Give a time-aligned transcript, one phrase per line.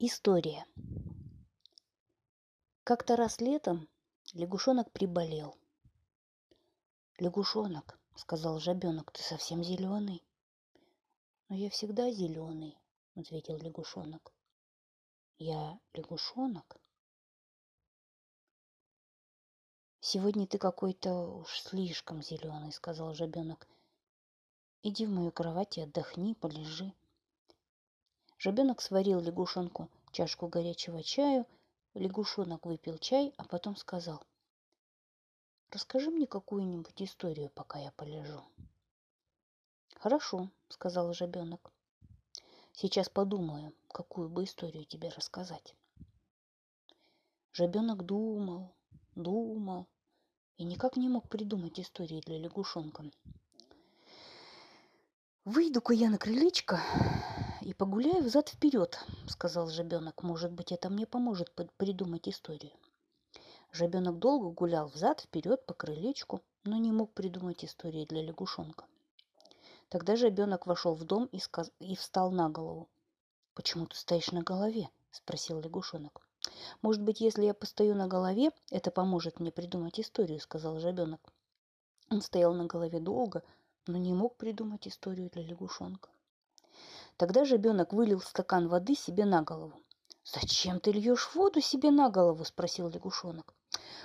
[0.00, 0.66] История.
[2.82, 3.88] Как-то раз летом
[4.32, 5.56] лягушонок приболел.
[7.18, 10.26] «Лягушонок»,— сказал жабенок,— «ты совсем зеленый».
[11.48, 12.76] «Но я всегда зеленый»,—
[13.14, 14.34] ответил лягушонок.
[15.38, 16.76] «Я лягушонок?»
[20.00, 23.68] «Сегодня ты какой-то уж слишком зеленый»,— сказал жабенок.
[24.82, 26.92] «Иди в мою кровать и отдохни, полежи».
[28.44, 31.46] Жабенок сварил лягушонку чашку горячего чаю.
[31.94, 34.22] Лягушонок выпил чай, а потом сказал.
[35.70, 38.42] «Расскажи мне какую-нибудь историю, пока я полежу».
[39.94, 41.72] «Хорошо»,— сказал жабенок.
[42.72, 45.74] «Сейчас подумаю, какую бы историю тебе рассказать».
[47.54, 48.74] Жабенок думал,
[49.14, 49.86] думал
[50.58, 53.04] и никак не мог придумать истории для лягушонка.
[55.46, 56.82] «Выйду-ка я на крылечко
[57.64, 60.22] и погуляю взад-вперед»,— сказал жабенок.
[60.22, 62.72] «Может быть, это мне поможет придумать историю».
[63.72, 68.84] Жабенок долго гулял взад-вперед по крылечку, но не мог придумать истории для лягушонка.
[69.88, 71.72] Тогда жабенок вошел в дом и, сказ...
[71.78, 72.88] и встал на голову.
[73.54, 76.26] «Почему ты стоишь на голове?»– спросил лягушонок.
[76.82, 81.20] «Может быть, если я постою на голове, это поможет мне придумать историю»,– сказал жабенок.
[82.10, 83.42] Он стоял на голове долго,
[83.86, 86.10] но не мог придумать историю для лягушонка.
[87.16, 89.80] Тогда жабенок вылил стакан воды себе на голову.
[90.24, 93.54] «Зачем ты льешь воду себе на голову?»– спросил лягушонок.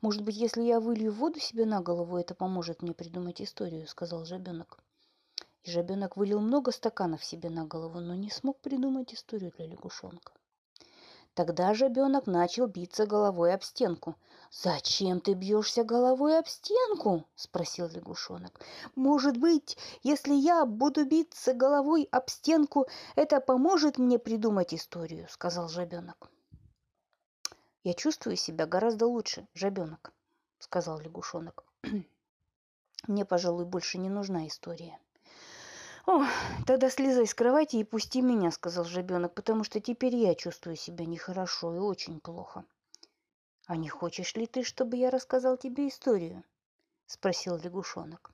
[0.00, 4.24] «Может быть, если я вылью воду себе на голову, это поможет мне придумать историю»,– сказал
[4.24, 4.78] жабенок.
[5.62, 10.32] И жабенок вылил много стаканов себе на голову, но не смог придумать историю для лягушонка.
[11.40, 14.14] Тогда жабенок начал биться головой об стенку.
[14.52, 18.60] «Зачем ты бьешься головой об стенку?»– спросил лягушонок.
[18.94, 25.70] «Может быть, если я буду биться головой об стенку, это поможет мне придумать историю»,– сказал
[25.70, 26.30] жабенок.
[27.84, 30.12] «Я чувствую себя гораздо лучше, жабенок»,–
[30.58, 31.64] сказал лягушонок.
[33.08, 34.98] «Мне, пожалуй, больше не нужна история».
[36.12, 36.26] «О,
[36.66, 41.06] тогда слезай с кровати и пусти меня»,— сказал жабенок, «потому что теперь я чувствую себя
[41.06, 42.64] нехорошо и очень плохо».
[43.66, 46.42] «А не хочешь ли ты, чтобы я рассказал тебе историю?»—
[47.06, 48.32] спросил лягушонок.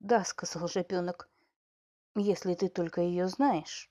[0.00, 1.30] «Да»,— сказал жабенок,—
[2.14, 3.90] «если ты только ее знаешь».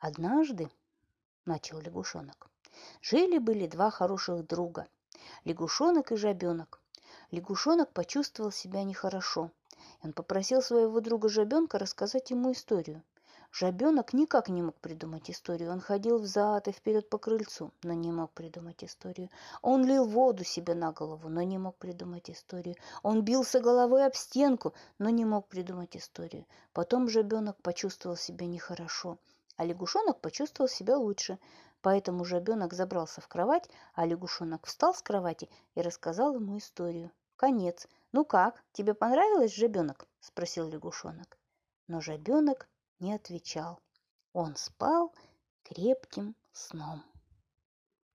[0.00, 0.68] «Однажды»,—
[1.44, 2.50] начал лягушонок,—
[3.00, 4.88] «жили-были два хороших друга,
[5.44, 6.80] лягушонок и жабенок.
[7.30, 9.52] Лягушонок почувствовал себя нехорошо
[10.02, 13.02] он попросил своего друга Жабенка рассказать ему историю.
[13.52, 15.72] Жабенок никак не мог придумать историю.
[15.72, 19.28] Он ходил взад и вперед по крыльцу, но не мог придумать историю.
[19.60, 22.76] Он лил воду себе на голову, но не мог придумать историю.
[23.02, 26.46] Он бился головой об стенку, но не мог придумать историю.
[26.72, 29.18] Потом жабенок почувствовал себя нехорошо,
[29.56, 31.38] а лягушонок почувствовал себя лучше.
[31.82, 37.10] Поэтому жабенок забрался в кровать, а лягушонок встал с кровати и рассказал ему историю.
[37.36, 37.88] Конец.
[38.12, 41.38] «Ну как, тебе понравилось, жабенок?»– спросил лягушонок.
[41.86, 43.80] Но жабенок не отвечал.
[44.32, 45.14] Он спал
[45.62, 47.04] крепким сном.